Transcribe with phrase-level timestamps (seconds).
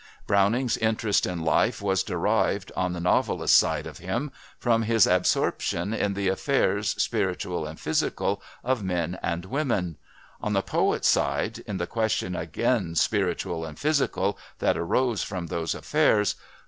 [0.25, 5.93] Browning's interest in life was derived, on the novelist's side of him, from his absorption
[5.93, 9.97] in the affairs, spiritual and physical, of men and women;
[10.41, 15.75] on the poet's side, in the question again spiritual and physical, that arose from those
[15.75, 16.33] affairs.